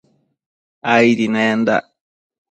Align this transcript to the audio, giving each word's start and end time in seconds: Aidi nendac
Aidi 0.93 1.27
nendac 1.33 1.85